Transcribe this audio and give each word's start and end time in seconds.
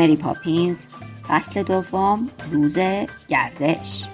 مری 0.00 0.16
پاپینز 0.16 0.86
فصل 1.28 1.62
دوم 1.62 2.30
روز 2.50 2.78
گردش. 3.28 4.08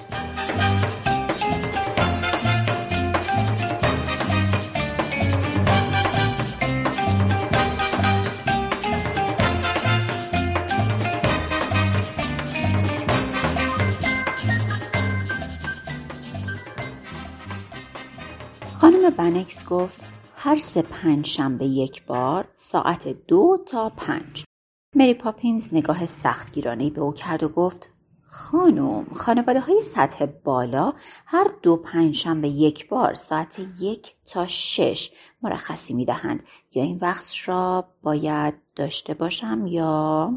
خانم 18.75 19.11
بنکس 19.11 19.65
گفت 19.65 20.07
هر 20.37 20.57
سه 20.57 20.83
پنج 20.83 21.27
شنبه 21.27 21.65
یک 21.65 22.07
بار 22.07 22.49
ساعت 22.55 23.09
دو 23.09 23.59
تا 23.67 23.89
پنج. 23.89 24.45
مری 24.97 25.15
پاپینز 25.15 25.69
نگاه 25.73 26.07
سختگیرانهای 26.07 26.91
به 26.91 27.01
او 27.01 27.13
کرد 27.13 27.43
و 27.43 27.49
گفت 27.49 27.91
خانم 28.23 29.07
خانواده 29.15 29.61
های 29.61 29.83
سطح 29.83 30.27
بالا 30.27 30.93
هر 31.27 31.47
دو 31.63 31.77
پنجشنبه 31.77 32.49
یک 32.49 32.89
بار 32.89 33.15
ساعت 33.15 33.61
یک 33.81 34.15
تا 34.27 34.47
شش 34.47 35.11
مرخصی 35.43 35.95
می 35.95 36.05
دهند 36.05 36.43
یا 36.75 36.83
این 36.83 36.99
وقت 37.01 37.33
را 37.47 37.89
باید 38.03 38.55
داشته 38.77 39.15
باشم 39.15 39.67
یا 39.67 40.31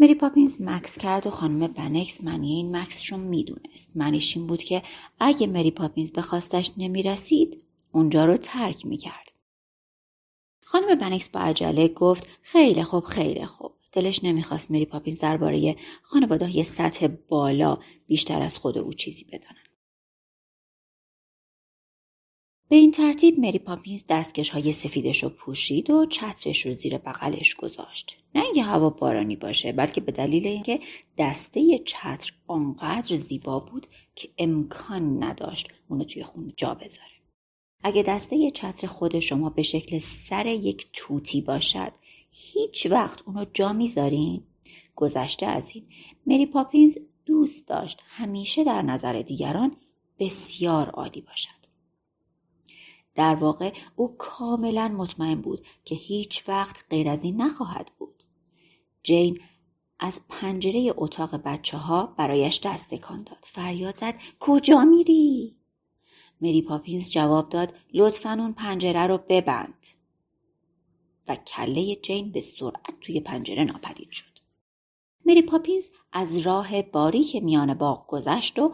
مری 0.00 0.14
پاپینز 0.14 0.62
مکس 0.62 0.98
کرد 0.98 1.26
و 1.26 1.30
خانم 1.30 1.66
بنکس 1.66 2.24
معنی 2.24 2.52
این 2.52 2.76
مکس 2.76 3.12
رو 3.12 3.18
می‌دونست. 3.18 3.90
معنیش 3.94 4.36
این 4.36 4.46
بود 4.46 4.62
که 4.62 4.82
اگه 5.20 5.46
مری 5.46 5.70
پاپینز 5.70 6.12
به 6.12 6.22
خواستش 6.22 6.70
نمی‌رسید 6.76 7.62
اونجا 7.92 8.24
رو 8.24 8.36
ترک 8.36 8.86
می‌کرد. 8.86 9.37
خانم 10.70 10.94
بنکس 10.94 11.28
با 11.28 11.40
عجله 11.40 11.88
گفت 11.88 12.28
خیلی 12.42 12.82
خوب 12.82 13.04
خیلی 13.04 13.46
خوب. 13.46 13.72
دلش 13.92 14.24
نمی‌خواست 14.24 14.70
مری 14.70 14.84
پاپینز 14.84 15.18
درباره 15.18 15.76
خانواده 16.02 16.56
یه 16.56 16.62
سطح 16.62 17.06
بالا 17.06 17.78
بیشتر 18.06 18.42
از 18.42 18.58
خود 18.58 18.78
او 18.78 18.92
چیزی 18.92 19.24
بدانند. 19.24 19.68
به 22.68 22.76
این 22.76 22.92
ترتیب 22.92 23.40
مری 23.40 23.58
پاپینز 23.58 24.04
دستکش 24.08 24.50
های 24.50 24.72
سفیدش 24.72 25.22
رو 25.22 25.28
پوشید 25.28 25.90
و 25.90 26.06
چترش 26.06 26.66
رو 26.66 26.72
زیر 26.72 26.98
بغلش 26.98 27.54
گذاشت. 27.54 28.16
نه 28.34 28.42
اینکه 28.42 28.62
هوا 28.62 28.90
بارانی 28.90 29.36
باشه 29.36 29.72
بلکه 29.72 30.00
به 30.00 30.12
دلیل 30.12 30.46
اینکه 30.46 30.80
دسته 31.18 31.78
چتر 31.78 32.32
آنقدر 32.46 33.16
زیبا 33.16 33.60
بود 33.60 33.86
که 34.14 34.28
امکان 34.38 35.22
نداشت 35.24 35.68
اونو 35.88 36.04
توی 36.04 36.24
خونه 36.24 36.52
جا 36.56 36.74
بذاره. 36.74 37.17
اگه 37.82 38.02
دسته 38.02 38.50
چتر 38.50 38.86
خود 38.86 39.18
شما 39.18 39.50
به 39.50 39.62
شکل 39.62 39.98
سر 39.98 40.46
یک 40.46 40.86
توتی 40.92 41.40
باشد 41.40 41.92
هیچ 42.30 42.86
وقت 42.86 43.22
اونو 43.26 43.44
جا 43.52 43.72
می‌ذارین؟ 43.72 44.42
گذشته 44.96 45.46
از 45.46 45.72
این 45.74 45.86
مری 46.26 46.46
پاپینز 46.46 46.98
دوست 47.26 47.68
داشت 47.68 48.02
همیشه 48.06 48.64
در 48.64 48.82
نظر 48.82 49.22
دیگران 49.22 49.76
بسیار 50.18 50.88
عالی 50.88 51.20
باشد. 51.20 51.58
در 53.14 53.34
واقع 53.34 53.72
او 53.96 54.16
کاملا 54.18 54.88
مطمئن 54.88 55.40
بود 55.40 55.66
که 55.84 55.94
هیچ 55.94 56.48
وقت 56.48 56.84
غیر 56.90 57.08
از 57.08 57.24
این 57.24 57.42
نخواهد 57.42 57.90
بود. 57.98 58.24
جین 59.02 59.40
از 60.00 60.20
پنجره 60.28 60.92
اتاق 60.96 61.36
بچه 61.36 61.76
ها 61.76 62.06
برایش 62.06 62.60
دست 62.64 62.90
داد. 62.90 63.38
فریاد 63.42 63.96
زد 63.96 64.14
کجا 64.40 64.84
میری؟ 64.84 65.57
مری 66.40 66.62
پاپینز 66.62 67.10
جواب 67.10 67.48
داد 67.48 67.74
لطفا 67.94 68.30
اون 68.30 68.52
پنجره 68.52 69.06
رو 69.06 69.18
ببند. 69.28 69.86
و 71.28 71.36
کله 71.36 71.96
جین 71.96 72.30
به 72.30 72.40
سرعت 72.40 73.00
توی 73.00 73.20
پنجره 73.20 73.64
ناپدید 73.64 74.10
شد. 74.10 74.38
مری 75.26 75.42
پاپینز 75.42 75.88
از 76.12 76.36
راه 76.36 76.82
باریک 76.82 77.36
میان 77.36 77.74
باغ 77.74 78.06
گذشت 78.06 78.58
و 78.58 78.72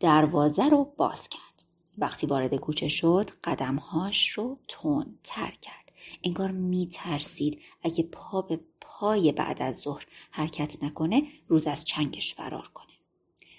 دروازه 0.00 0.68
رو 0.68 0.84
باز 0.96 1.28
کرد. 1.28 1.64
وقتی 1.98 2.26
وارد 2.26 2.54
کوچه 2.54 2.88
شد 2.88 3.30
قدمهاش 3.44 4.28
رو 4.28 4.58
تون 4.68 5.18
تر 5.24 5.50
کرد. 5.62 5.92
انگار 6.24 6.50
می 6.50 6.88
ترسید 6.92 7.60
اگه 7.82 8.02
پا 8.02 8.42
به 8.42 8.60
پای 8.80 9.32
بعد 9.32 9.62
از 9.62 9.76
ظهر 9.76 10.06
حرکت 10.30 10.82
نکنه 10.82 11.22
روز 11.48 11.66
از 11.66 11.84
چنگش 11.84 12.34
فرار 12.34 12.68
کنه. 12.74 12.92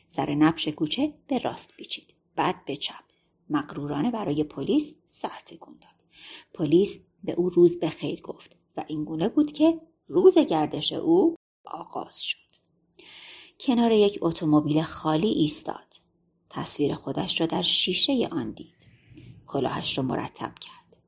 سر 0.08 0.36
نبش 0.36 0.68
کوچه 0.68 1.14
به 1.28 1.38
راست 1.38 1.74
بیچید 1.78 2.14
بعد 2.36 2.66
به 2.66 2.76
چپ. 2.76 3.05
مقرورانه 3.50 4.12
برای 4.12 4.44
پلیس 4.44 4.96
سر 5.06 5.40
تکون 5.46 5.74
داد. 5.74 5.96
پلیس 6.54 7.00
به 7.24 7.34
او 7.34 7.50
روز 7.50 7.80
به 7.80 7.90
خیر 7.90 8.22
گفت 8.22 8.56
و 8.78 8.84
اینگونه 8.88 9.30
بود 9.30 9.52
که 9.52 9.82
روز 10.08 10.38
گردش 10.38 10.94
او 10.94 11.36
آغاز 11.66 12.24
شد. 12.24 12.38
کنار 13.60 13.92
یک 13.92 14.20
اتومبیل 14.22 14.82
خالی 14.82 15.28
ایستاد. 15.28 15.94
تصویر 16.50 16.96
خودش 16.96 17.42
را 17.42 17.48
در 17.48 17.62
شیشه 17.62 18.28
آن 18.32 18.52
دید. 18.52 18.88
کلاهش 19.48 19.98
را 19.98 20.04
مرتب 20.04 20.54
کرد. 20.60 21.02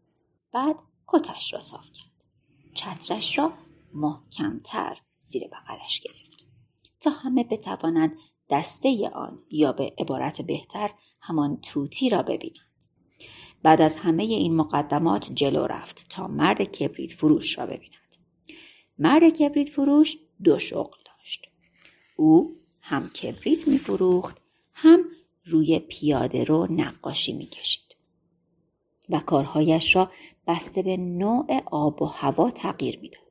بعد 0.52 0.82
کتش 1.08 1.54
را 1.54 1.60
صاف 1.60 1.92
کرد. 1.92 2.26
چترش 2.74 3.38
را 3.38 3.54
محکمتر 3.94 4.98
زیر 5.20 5.48
بغلش 5.48 6.00
گرفت. 6.00 6.46
تا 7.00 7.10
همه 7.10 7.44
بتوانند 7.44 8.16
دسته 8.50 9.10
آن 9.10 9.44
یا 9.52 9.72
به 9.72 9.94
عبارت 9.98 10.42
بهتر 10.42 10.90
همان 11.28 11.58
توتی 11.62 12.10
را 12.10 12.22
ببینند 12.22 12.86
بعد 13.64 13.82
از 13.82 13.96
همه 13.96 14.24
این 14.24 14.56
مقدمات 14.56 15.32
جلو 15.34 15.68
رفت 15.68 16.06
تا 16.10 16.28
مرد 16.28 16.64
کبریت 16.64 17.12
فروش 17.12 17.58
را 17.58 17.66
ببیند 17.66 18.16
مرد 19.00 19.30
کبریت 19.30 19.70
فروش 19.70 20.18
دو 20.44 20.60
شغل 20.60 20.98
داشت 21.06 21.48
او 22.16 22.56
هم 22.82 23.10
کبریت 23.10 23.68
می 23.68 23.78
فروخت 23.78 24.42
هم 24.74 25.00
روی 25.46 25.80
پیاده 25.80 26.44
رو 26.44 26.68
نقاشی 26.72 27.34
می 27.34 27.46
کشید 27.46 27.96
و 29.10 29.20
کارهایش 29.20 29.96
را 29.96 30.12
بسته 30.48 30.82
به 30.82 30.98
نوع 30.98 31.62
آب 31.66 32.02
و 32.02 32.06
هوا 32.06 32.52
تغییر 32.52 33.00
می‌داد. 33.00 33.22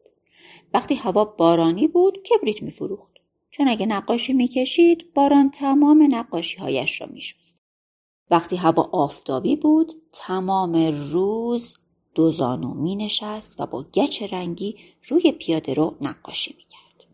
وقتی 0.74 0.94
هوا 0.94 1.24
بارانی 1.24 1.88
بود 1.88 2.18
کبریت 2.22 2.62
می 2.62 2.70
فروخت. 2.70 3.12
چون 3.50 3.68
اگه 3.68 3.86
نقاشی 3.86 4.32
می‌کشید 4.32 5.14
باران 5.14 5.50
تمام 5.50 6.14
نقاشی 6.14 6.56
هایش 6.56 7.00
را 7.00 7.06
میشست. 7.06 7.58
وقتی 8.30 8.56
هوا 8.56 8.88
آفتابی 8.92 9.56
بود 9.56 9.92
تمام 10.12 10.76
روز 11.12 11.76
دوزانو 12.14 12.74
می 12.74 12.96
نشست 12.96 13.60
و 13.60 13.66
با 13.66 13.82
گچ 13.94 14.22
رنگی 14.22 14.76
روی 15.04 15.32
پیاده 15.32 15.74
رو 15.74 15.96
نقاشی 16.00 16.54
می 16.56 16.62
کرد. 16.62 17.08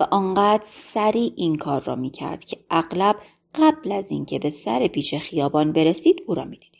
و 0.00 0.06
آنقدر 0.10 0.64
سریع 0.66 1.32
این 1.36 1.56
کار 1.56 1.80
را 1.80 1.94
می 1.94 2.10
کرد 2.10 2.44
که 2.44 2.58
اغلب 2.70 3.16
قبل 3.54 3.92
از 3.92 4.10
اینکه 4.10 4.38
به 4.38 4.50
سر 4.50 4.86
پیچ 4.86 5.14
خیابان 5.14 5.72
برسید 5.72 6.22
او 6.26 6.34
را 6.34 6.44
می 6.44 6.56
دیدید. 6.56 6.72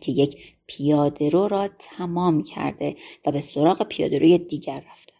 که 0.00 0.12
یک 0.12 0.54
پیاده 0.66 1.28
رو 1.28 1.48
را 1.48 1.68
تمام 1.78 2.42
کرده 2.42 2.96
و 3.26 3.32
به 3.32 3.40
سراغ 3.40 3.82
پیاده 3.82 4.18
روی 4.18 4.38
دیگر 4.38 4.84
رفته. 4.90 5.13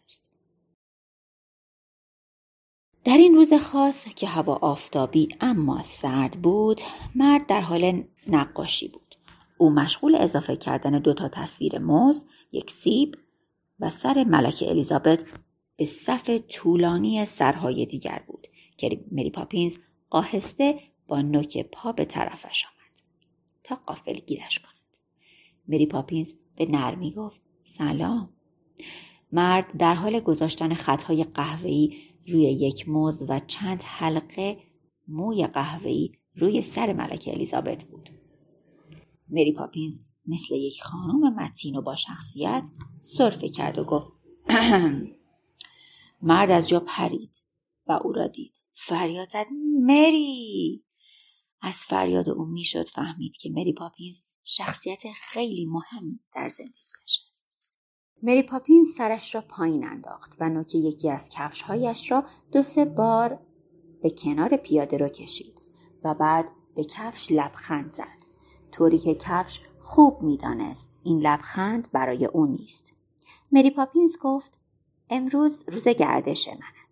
در 3.04 3.16
این 3.16 3.34
روز 3.34 3.52
خاص 3.54 4.04
که 4.04 4.26
هوا 4.26 4.54
آفتابی 4.54 5.28
اما 5.40 5.82
سرد 5.82 6.42
بود 6.42 6.80
مرد 7.14 7.46
در 7.46 7.60
حال 7.60 8.04
نقاشی 8.28 8.88
بود. 8.88 9.14
او 9.58 9.70
مشغول 9.70 10.16
اضافه 10.16 10.56
کردن 10.56 10.98
دو 10.98 11.14
تا 11.14 11.28
تصویر 11.28 11.78
موز 11.78 12.24
یک 12.52 12.70
سیب 12.70 13.16
و 13.80 13.90
سر 13.90 14.24
ملکه 14.24 14.68
الیزابت 14.68 15.24
به 15.76 15.84
صف 15.84 16.30
طولانی 16.48 17.24
سرهای 17.24 17.86
دیگر 17.86 18.22
بود 18.26 18.46
که 18.76 19.04
مری 19.12 19.30
پاپینز 19.30 19.78
آهسته 20.10 20.80
با 21.08 21.22
نوک 21.22 21.66
پا 21.72 21.92
به 21.92 22.04
طرفش 22.04 22.64
آمد 22.64 23.00
تا 23.64 23.74
قافل 23.74 24.14
گیرش 24.14 24.58
کند. 24.58 24.98
مری 25.68 25.86
پاپینز 25.86 26.32
به 26.56 26.66
نرمی 26.66 27.14
گفت 27.14 27.40
سلام. 27.62 28.28
مرد 29.32 29.76
در 29.78 29.94
حال 29.94 30.20
گذاشتن 30.20 30.74
خطهای 30.74 31.24
قهوه‌ای 31.24 31.96
روی 32.28 32.42
یک 32.42 32.88
موز 32.88 33.22
و 33.28 33.40
چند 33.46 33.82
حلقه 33.82 34.58
موی 35.08 35.46
قهوه‌ای 35.46 36.12
روی 36.34 36.62
سر 36.62 36.92
ملکه 36.92 37.32
الیزابت 37.32 37.84
بود. 37.84 38.10
مری 39.28 39.52
پاپینز 39.52 40.00
مثل 40.26 40.54
یک 40.54 40.82
خانم 40.82 41.34
متین 41.34 41.76
و 41.76 41.82
با 41.82 41.96
شخصیت 41.96 42.68
صرفه 43.00 43.48
کرد 43.48 43.78
و 43.78 43.84
گفت 43.84 44.12
مرد 46.22 46.50
از 46.50 46.68
جا 46.68 46.80
پرید 46.80 47.42
و 47.86 47.92
او 47.92 48.12
را 48.12 48.26
دید. 48.26 48.54
فریاد 48.74 49.28
زد 49.28 49.46
مری! 49.86 50.84
از 51.60 51.78
فریاد 51.78 52.28
او 52.30 52.44
می‌شد 52.44 52.88
فهمید 52.88 53.36
که 53.36 53.50
مری 53.50 53.72
پاپینز 53.72 54.20
شخصیت 54.44 55.02
خیلی 55.16 55.64
مهم 55.64 56.20
در 56.34 56.48
زندگیش 56.48 57.20
است. 57.28 57.58
مری 58.26 58.42
پاپینز 58.42 58.88
سرش 58.88 59.34
را 59.34 59.40
پایین 59.40 59.86
انداخت 59.86 60.36
و 60.40 60.48
نوک 60.48 60.74
یکی 60.74 61.10
از 61.10 61.28
کفشهایش 61.28 62.10
را 62.10 62.24
دو 62.52 62.62
سه 62.62 62.84
بار 62.84 63.38
به 64.02 64.10
کنار 64.10 64.56
پیاده 64.56 64.96
رو 64.96 65.08
کشید 65.08 65.54
و 66.04 66.14
بعد 66.14 66.50
به 66.74 66.84
کفش 66.84 67.32
لبخند 67.32 67.90
زد. 67.90 68.24
طوری 68.72 68.98
که 68.98 69.14
کفش 69.14 69.60
خوب 69.80 70.22
می‌دانست 70.22 70.90
این 71.02 71.20
لبخند 71.20 71.88
برای 71.92 72.24
او 72.24 72.46
نیست. 72.46 72.92
مری 73.52 73.70
پاپینز 73.70 74.16
گفت 74.22 74.58
امروز 75.10 75.64
روز 75.68 75.88
گردش 75.88 76.48
منه. 76.48 76.84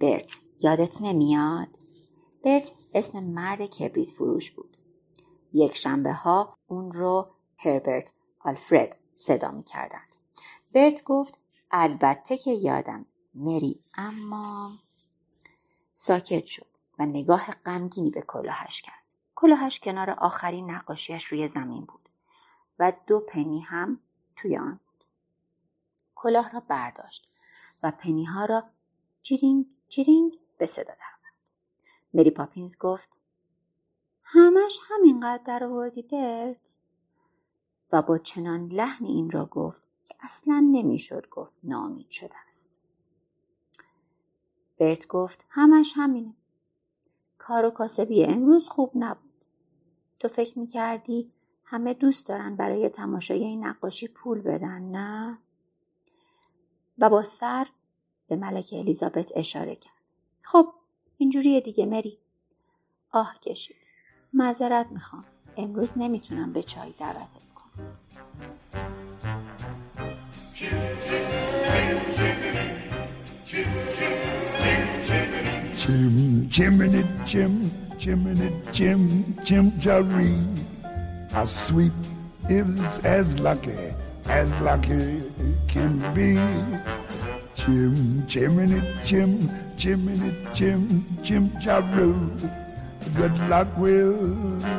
برت 0.00 0.38
یادت 0.60 1.02
نمیاد؟ 1.02 1.68
برت 2.44 2.72
اسم 2.94 3.24
مرد 3.24 3.66
کبریت 3.66 4.10
فروش 4.10 4.50
بود. 4.50 4.76
یک 5.52 5.76
شنبه 5.76 6.12
ها 6.12 6.54
اون 6.66 6.92
رو 6.92 7.30
هربرت 7.56 8.12
آلفرد 8.40 8.96
صدا 9.16 9.50
می 9.50 9.62
کردند. 9.62 10.14
برت 10.72 11.04
گفت 11.04 11.38
البته 11.70 12.38
که 12.38 12.52
یادم 12.52 13.06
مری 13.34 13.82
اما 13.94 14.78
ساکت 15.92 16.44
شد 16.44 16.66
و 16.98 17.06
نگاه 17.06 17.52
غمگینی 17.52 18.10
به 18.10 18.22
کلاهش 18.22 18.82
کرد. 18.82 19.02
کلاهش 19.34 19.80
کنار 19.80 20.10
آخرین 20.10 20.70
نقاشیش 20.70 21.24
روی 21.24 21.48
زمین 21.48 21.84
بود 21.84 22.08
و 22.78 22.92
دو 23.06 23.20
پنی 23.20 23.60
هم 23.60 24.00
توی 24.36 24.56
آن 24.56 24.80
بود. 24.86 25.04
کلاه 26.14 26.50
را 26.50 26.60
برداشت 26.60 27.28
و 27.82 27.90
پنی 27.90 28.24
ها 28.24 28.44
را 28.44 28.64
جیرینگ 29.22 29.74
جیرینگ 29.88 30.38
به 30.58 30.66
صدا 30.66 30.84
درآورد. 30.84 31.34
مری 32.14 32.30
پاپینز 32.30 32.78
گفت 32.78 33.18
همش 34.22 34.78
همینقدر 34.88 35.42
در 35.44 35.64
آوردی 35.64 36.02
برت 36.02 36.76
و 37.92 38.02
با 38.02 38.18
چنان 38.18 38.68
لحن 38.68 39.04
این 39.04 39.30
را 39.30 39.46
گفت 39.46 39.82
که 40.04 40.14
اصلا 40.20 40.68
نمی‌شد 40.72 41.28
گفت 41.28 41.58
ناامید 41.62 42.10
شده 42.10 42.34
است. 42.48 42.80
برت 44.78 45.06
گفت 45.06 45.46
همش 45.48 45.92
همینه. 45.96 46.34
کار 47.38 47.64
و 47.64 47.70
کاسبی 47.70 48.24
امروز 48.24 48.68
خوب 48.68 48.90
نبود. 48.94 49.32
تو 50.18 50.28
فکر 50.28 50.58
می‌کردی 50.58 51.32
همه 51.64 51.94
دوست 51.94 52.26
دارن 52.26 52.56
برای 52.56 52.88
تماشای 52.88 53.44
این 53.44 53.64
نقاشی 53.66 54.08
پول 54.08 54.40
بدن 54.40 54.82
نه؟ 54.82 55.38
و 56.98 57.10
با 57.10 57.22
سر 57.22 57.66
به 58.28 58.36
ملکه 58.36 58.78
الیزابت 58.78 59.32
اشاره 59.36 59.76
کرد. 59.76 59.92
خب 60.42 60.72
اینجوریه 61.18 61.60
دیگه 61.60 61.86
مری. 61.86 62.18
آه 63.12 63.34
کشید. 63.42 63.76
معذرت 64.32 64.86
می‌خوام. 64.90 65.24
امروز 65.56 65.90
نمی‌تونم 65.96 66.52
به 66.52 66.62
چای 66.62 66.92
دعوتت 66.98 67.45
Jim, 75.74 76.48
Jiminy 76.50 77.04
Jim, 77.26 77.70
Jiminy 77.98 78.52
Jim, 78.72 79.36
Jim 79.44 79.70
Jaree. 79.72 80.44
How 81.30 81.44
sweet 81.44 81.92
is 82.48 82.98
as 83.04 83.38
lucky 83.38 83.76
as 84.28 84.48
lucky 84.62 85.22
can 85.68 85.98
be. 86.14 86.34
Jim, 87.54 88.26
Jiminy 88.26 88.82
Jim, 89.04 89.48
Jiminy 89.76 90.34
Jim, 90.54 91.04
Jim 91.22 91.50
Jaroo. 91.60 92.65
Good 93.14 93.38
luck 93.48 93.68
will 93.78 94.16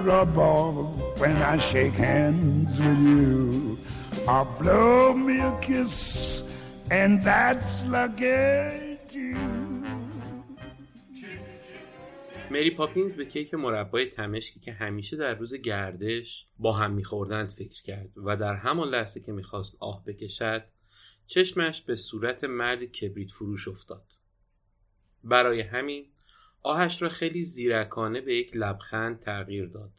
rub 0.04 0.38
off 0.38 1.20
when 1.20 1.38
I 1.38 1.58
shake 1.58 1.94
hands 1.94 2.78
with 2.78 3.00
you. 3.00 3.78
Or 4.28 4.46
blow 4.60 5.14
me 5.14 5.40
a 5.40 5.58
kiss, 5.62 6.44
and 6.92 7.22
that's 7.22 7.84
lucky 7.86 9.00
too. 9.12 9.38
مری 12.52 12.72
پاپینز 12.72 13.16
به 13.16 13.26
کیک 13.26 13.54
مربای 13.54 14.06
تمشکی 14.06 14.60
که 14.60 14.72
همیشه 14.72 15.18
در 15.18 15.34
روز 15.34 15.56
گردش 15.56 16.48
با 16.60 16.74
هم 16.74 16.92
میخوردند 16.92 17.50
فکر 17.50 17.82
کرد 17.82 18.10
و 18.16 18.38
در 18.38 18.56
همان 18.56 18.90
لحظه 18.90 19.20
که 19.20 19.32
می‌خواست 19.32 19.78
آه 19.80 20.04
بکشد 20.06 20.64
چشمش 21.28 21.82
به 21.82 21.96
صورت 21.96 22.44
مرد 22.44 22.84
کبریت 22.84 23.32
فروش 23.32 23.68
افتاد 23.68 24.06
برای 25.24 25.62
همین 25.62 26.06
آهش 26.64 27.02
را 27.02 27.10
خیلی 27.10 27.44
زیرکانه 27.44 28.22
به 28.22 28.36
یک 28.36 28.52
لبخند 28.56 29.20
تغییر 29.20 29.66
داد. 29.66 29.92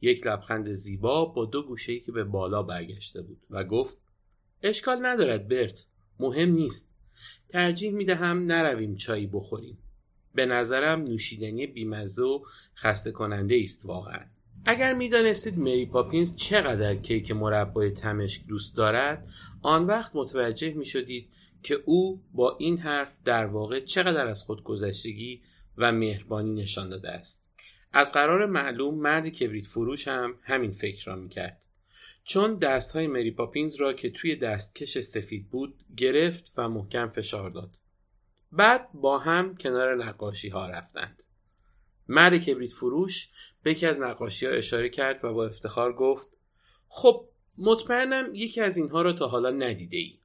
یک 0.00 0.26
لبخند 0.26 0.72
زیبا 0.72 1.24
با 1.24 1.44
دو 1.44 1.62
گوشه‌ای 1.62 2.00
که 2.00 2.12
به 2.12 2.24
بالا 2.24 2.62
برگشته 2.62 3.22
بود 3.22 3.40
و 3.50 3.64
گفت 3.64 3.96
اشکال 4.62 5.06
ندارد 5.06 5.48
برت. 5.48 5.86
مهم 6.20 6.52
نیست. 6.52 6.96
ترجیح 7.48 7.92
می‌دهم 7.92 8.46
نرویم 8.46 8.96
چایی 8.96 9.26
بخوریم. 9.26 9.78
به 10.34 10.46
نظرم 10.46 11.02
نوشیدنی 11.02 11.66
بیمزه 11.66 12.22
و 12.22 12.44
خسته 12.76 13.10
کننده 13.10 13.60
است 13.62 13.86
واقعا. 13.86 14.20
اگر 14.64 14.94
می‌دانستید 14.94 15.58
مری 15.58 15.86
پاپینز 15.86 16.36
چقدر 16.36 16.94
کیک 16.94 17.30
مربای 17.30 17.90
تمشک 17.90 18.46
دوست 18.46 18.76
دارد 18.76 19.26
آن 19.62 19.86
وقت 19.86 20.16
متوجه 20.16 20.74
می 20.74 20.84
شدید 20.84 21.28
که 21.62 21.74
او 21.84 22.22
با 22.32 22.56
این 22.58 22.78
حرف 22.78 23.16
در 23.24 23.46
واقع 23.46 23.80
چقدر 23.80 24.26
از 24.26 24.42
خودگذشتگی 24.42 25.42
و 25.78 25.92
مهربانی 25.92 26.62
نشان 26.62 26.88
داده 26.88 27.10
است. 27.10 27.46
از 27.92 28.12
قرار 28.12 28.46
معلوم 28.46 28.94
مرد 28.94 29.28
کبریت 29.28 29.66
فروش 29.66 30.08
هم 30.08 30.34
همین 30.42 30.72
فکر 30.72 31.04
را 31.04 31.16
می‌کرد. 31.16 31.60
چون 32.24 32.54
دست 32.54 32.92
های 32.92 33.06
مری 33.06 33.30
پاپینز 33.30 33.76
را 33.76 33.92
که 33.92 34.10
توی 34.10 34.36
دستکش 34.36 34.98
سفید 34.98 35.50
بود 35.50 35.74
گرفت 35.96 36.52
و 36.56 36.68
محکم 36.68 37.08
فشار 37.08 37.50
داد. 37.50 37.70
بعد 38.52 38.88
با 38.94 39.18
هم 39.18 39.56
کنار 39.56 40.04
نقاشی 40.04 40.48
ها 40.48 40.68
رفتند. 40.68 41.22
مرد 42.08 42.36
کبریت 42.36 42.72
فروش 42.72 43.28
به 43.62 43.70
یکی 43.70 43.86
از 43.86 43.98
نقاشی 43.98 44.46
ها 44.46 44.52
اشاره 44.52 44.88
کرد 44.88 45.24
و 45.24 45.34
با 45.34 45.46
افتخار 45.46 45.92
گفت 45.92 46.28
خب 46.88 47.28
مطمئنم 47.58 48.34
یکی 48.34 48.60
از 48.60 48.76
اینها 48.76 49.02
را 49.02 49.12
تا 49.12 49.28
حالا 49.28 49.50
ندیده 49.50 49.96
ای. 49.96 50.18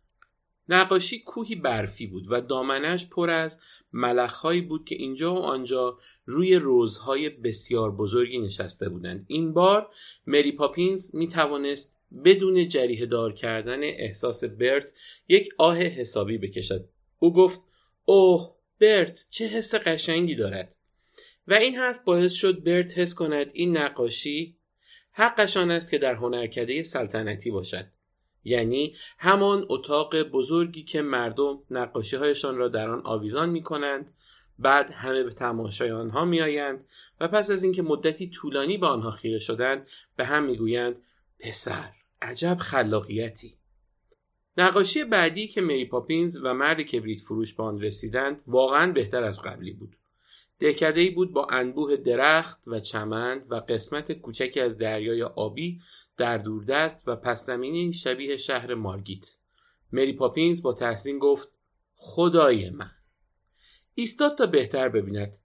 نقاشی 0.70 1.20
کوهی 1.20 1.56
برفی 1.56 2.08
بود 2.08 2.26
و 2.30 2.42
دامنش 2.42 3.10
پر 3.10 3.30
از 3.30 3.62
ملخهایی 3.94 4.62
بود 4.62 4.86
که 4.86 4.96
اینجا 4.96 5.36
و 5.36 5.38
آنجا 5.38 6.00
روی 6.26 6.56
روزهای 6.56 7.30
بسیار 7.30 7.92
بزرگی 7.92 8.40
نشسته 8.40 8.90
بودند. 8.90 9.26
این 9.28 9.54
بار 9.54 9.90
مری 10.28 10.52
پاپینز 10.52 11.16
می 11.16 11.28
توانست 11.28 11.98
بدون 12.26 12.70
جریه 12.70 13.06
دار 13.06 13.34
کردن 13.34 13.84
احساس 13.84 14.44
برت 14.44 14.94
یک 15.28 15.50
آه 15.58 15.78
حسابی 15.78 16.38
بکشد. 16.38 16.90
او 17.20 17.34
گفت 17.34 17.62
اوه 18.06 18.58
برت 18.80 19.28
چه 19.30 19.48
حس 19.48 19.76
قشنگی 19.76 20.36
دارد. 20.36 20.76
و 21.48 21.54
این 21.54 21.76
حرف 21.76 22.00
باعث 22.00 22.34
شد 22.34 22.64
برت 22.64 22.98
حس 22.98 23.14
کند 23.16 23.50
این 23.54 23.78
نقاشی 23.78 24.58
حقشان 25.12 25.72
است 25.72 25.92
که 25.92 25.98
در 25.98 26.16
هنرکده 26.16 26.84
سلطنتی 26.84 27.52
باشد. 27.52 27.86
یعنی 28.48 28.96
همان 29.18 29.66
اتاق 29.70 30.24
بزرگی 30.24 30.84
که 30.84 31.02
مردم 31.02 31.60
نقاشی 31.72 32.16
هایشان 32.16 32.58
را 32.58 32.68
در 32.68 32.90
آن 32.90 33.02
آویزان 33.04 33.50
می 33.50 33.64
کنند 33.64 34.14
بعد 34.60 34.90
همه 34.92 35.24
به 35.24 35.34
تماشای 35.34 35.92
آنها 35.92 36.26
می 36.26 36.42
آیند 36.42 36.86
و 37.20 37.28
پس 37.28 37.52
از 37.52 37.64
اینکه 37.64 37.82
مدتی 37.82 38.30
طولانی 38.30 38.78
به 38.78 38.88
آنها 38.88 39.12
خیره 39.12 39.40
شدند 39.40 39.88
به 40.16 40.26
هم 40.26 40.44
می 40.44 40.58
گویند 40.58 40.96
پسر 41.40 41.90
عجب 42.22 42.58
خلاقیتی. 42.60 43.58
نقاشی 44.58 45.04
بعدی 45.04 45.48
که 45.48 45.62
مری 45.62 45.86
پاپینز 45.86 46.40
و 46.44 46.54
مرد 46.54 46.82
کبریت 46.82 47.22
فروش 47.22 47.54
به 47.54 47.64
آن 47.64 47.82
رسیدند 47.82 48.42
واقعا 48.48 48.92
بهتر 48.92 49.24
از 49.24 49.42
قبلی 49.42 49.72
بود. 49.72 49.96
دهکده 50.60 51.02
ای 51.02 51.10
بود 51.10 51.34
با 51.34 51.48
انبوه 51.52 51.96
درخت 51.96 52.62
و 52.68 52.80
چمن 52.80 53.44
و 53.50 53.56
قسمت 53.56 54.12
کوچکی 54.12 54.60
از 54.60 54.78
دریای 54.78 55.24
آبی 55.24 55.82
در 56.18 56.38
دوردست 56.38 57.08
و 57.08 57.16
پس 57.16 57.46
زمینی 57.46 57.94
شبیه 57.94 58.38
شهر 58.38 58.74
مارگیت. 58.74 59.38
مری 59.92 60.14
پاپینز 60.14 60.62
با 60.62 60.74
تحسین 60.74 61.20
گفت 61.20 61.52
خدای 61.96 62.70
من. 62.70 62.92
ایستاد 63.96 64.38
تا 64.38 64.46
بهتر 64.46 64.90
ببیند. 64.90 65.38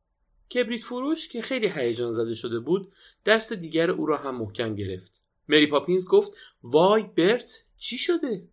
کبریت 0.54 0.83
فروش 0.83 1.28
که 1.28 1.42
خیلی 1.42 1.69
هیجان 1.69 2.12
زده 2.12 2.35
شده 2.35 2.61
بود 2.61 2.92
دست 3.26 3.52
دیگر 3.52 3.90
او 3.90 4.07
را 4.07 4.16
هم 4.16 4.37
محکم 4.37 4.75
گرفت. 4.75 5.23
مری 5.49 5.66
پاپینز 5.66 6.07
گفت 6.07 6.33
وای 6.62 7.02
برت 7.02 7.64
چی 7.76 7.99
شده؟ 7.99 8.49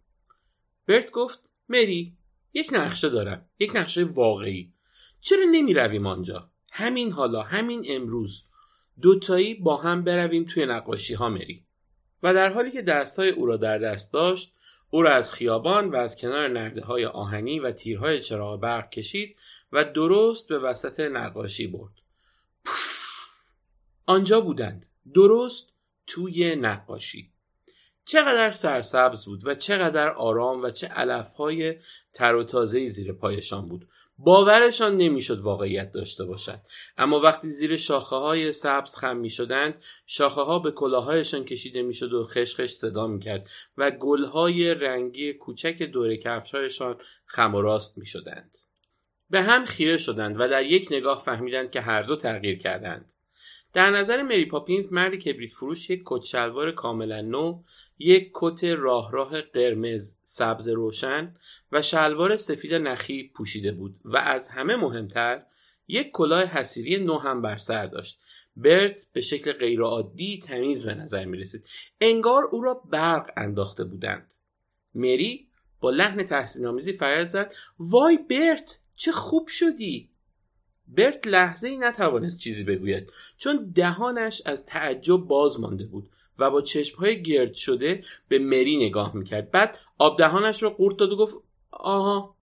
برت 0.87 1.11
گفت 1.11 1.49
مری 1.69 2.17
یک 2.53 2.69
نقشه 2.73 3.09
دارم 3.09 3.49
یک 3.59 3.75
نقشه 3.75 4.03
واقعی. 4.03 4.73
چرا 5.21 5.43
نمی 5.51 5.73
رویم 5.73 6.07
آنجا؟ 6.07 6.49
همین 6.71 7.11
حالا 7.11 7.41
همین 7.41 7.85
امروز. 7.87 8.43
دوتایی 9.01 9.53
با 9.53 9.77
هم 9.77 10.03
برویم 10.03 10.45
توی 10.45 10.65
نقاشی 10.65 11.13
ها 11.13 11.29
مری. 11.29 11.63
و 12.23 12.33
در 12.33 12.53
حالی 12.53 12.71
که 12.71 12.81
دستهای 12.81 13.29
او 13.29 13.45
را 13.45 13.57
در 13.57 13.77
دست 13.77 14.13
داشت 14.13 14.53
او 14.89 15.01
را 15.01 15.13
از 15.13 15.33
خیابان 15.33 15.89
و 15.89 15.95
از 15.95 16.17
کنار 16.17 16.47
نرده 16.47 16.81
های 16.81 17.05
آهنی 17.05 17.59
و 17.59 17.71
تیرهای 17.71 18.21
چراغ 18.21 18.59
برق 18.59 18.89
کشید 18.89 19.35
و 19.71 19.83
درست 19.83 20.47
به 20.47 20.59
وسط 20.59 20.99
نقاشی 20.99 21.67
برد. 21.67 21.93
آنجا 24.05 24.41
بودند. 24.41 24.85
درست 25.13 25.75
توی 26.07 26.55
نقاشی. 26.55 27.31
چقدر 28.09 28.51
سرسبز 28.51 29.25
بود 29.25 29.47
و 29.47 29.55
چقدر 29.55 30.09
آرام 30.09 30.63
و 30.63 30.69
چه 30.69 30.87
علفهای 30.87 31.75
تر 32.13 32.35
و 32.35 32.43
تازه 32.43 32.85
زیر 32.85 33.13
پایشان 33.13 33.65
بود. 33.65 33.87
باورشان 34.17 34.97
نمی‌شد 34.97 35.39
واقعیت 35.39 35.91
داشته 35.91 36.25
باشد. 36.25 36.59
اما 36.97 37.19
وقتی 37.19 37.49
زیر 37.49 37.77
شاخه 37.77 38.15
های 38.15 38.51
سبز 38.51 38.95
خم 38.95 39.17
می 39.17 39.29
شدند 39.29 39.83
شاخه 40.05 40.41
ها 40.41 40.59
به 40.59 40.71
کلاهایشان 40.71 41.45
کشیده 41.45 41.81
می 41.81 41.93
شد 41.93 42.13
و 42.13 42.23
خشخش 42.23 42.71
صدا 42.71 43.07
می 43.07 43.19
کرد 43.19 43.49
و 43.77 43.91
گل 43.91 44.25
های 44.25 44.73
رنگی 44.73 45.33
کوچک 45.33 45.81
دور 45.81 46.15
کفشهایشان 46.15 46.97
خم 47.25 47.55
و 47.55 47.61
راست 47.61 47.97
می 47.97 48.05
شدند 48.05 48.57
به 49.29 49.41
هم 49.41 49.65
خیره 49.65 49.97
شدند 49.97 50.35
و 50.39 50.47
در 50.47 50.63
یک 50.63 50.87
نگاه 50.91 51.23
فهمیدند 51.23 51.71
که 51.71 51.81
هر 51.81 52.03
دو 52.03 52.15
تغییر 52.15 52.57
کردند. 52.57 53.13
در 53.73 53.89
نظر 53.89 54.21
مری 54.21 54.45
پاپینز 54.45 54.93
مردی 54.93 55.17
کبریت 55.17 55.53
فروش 55.53 55.89
یک 55.89 56.01
کت 56.05 56.23
شلوار 56.23 56.71
کاملا 56.71 57.21
نو 57.21 57.61
یک 57.99 58.31
کت 58.33 58.63
راه 58.63 59.11
راه 59.11 59.41
قرمز 59.41 60.15
سبز 60.23 60.67
روشن 60.67 61.35
و 61.71 61.81
شلوار 61.81 62.37
سفید 62.37 62.73
نخی 62.73 63.31
پوشیده 63.35 63.71
بود 63.71 63.95
و 64.05 64.17
از 64.17 64.47
همه 64.47 64.75
مهمتر 64.75 65.43
یک 65.87 66.11
کلاه 66.11 66.43
حسیری 66.43 66.97
نو 66.97 67.17
هم 67.17 67.41
بر 67.41 67.57
سر 67.57 67.85
داشت. 67.85 68.19
برت 68.55 69.07
به 69.13 69.21
شکل 69.21 69.51
غیرعادی 69.51 70.39
تمیز 70.39 70.83
به 70.83 70.93
نظر 70.93 71.25
می 71.25 71.37
رسید 71.37 71.63
انگار 72.01 72.43
او 72.43 72.61
را 72.61 72.73
برق 72.73 73.31
انداخته 73.37 73.83
بودند. 73.83 74.33
مری 74.95 75.47
با 75.81 75.89
لحن 75.89 76.23
تحسین 76.23 76.65
آمیزی 76.65 76.93
فریاد 76.93 77.27
زد. 77.27 77.53
وای 77.79 78.19
برت 78.29 78.79
چه 78.95 79.11
خوب 79.11 79.47
شدی! 79.47 80.09
برت 80.97 81.27
لحظه 81.27 81.67
ای 81.67 81.77
نتوانست 81.77 82.39
چیزی 82.39 82.63
بگوید 82.63 83.11
چون 83.37 83.71
دهانش 83.75 84.41
از 84.45 84.65
تعجب 84.65 85.17
باز 85.17 85.59
مانده 85.59 85.85
بود 85.85 86.09
و 86.39 86.51
با 86.51 86.61
چشمهای 86.61 87.23
گرد 87.23 87.53
شده 87.53 88.03
به 88.27 88.39
مری 88.39 88.77
نگاه 88.87 89.15
می‌کرد. 89.15 89.51
بعد 89.51 89.77
آب 89.97 90.17
دهانش 90.17 90.63
را 90.63 90.69
قورت 90.69 90.97
داد 90.97 91.11
و 91.11 91.17
گفت 91.17 91.35
آها. 91.71 92.37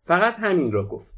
فقط 0.00 0.34
همین 0.34 0.72
را 0.72 0.88
گفت. 0.88 1.14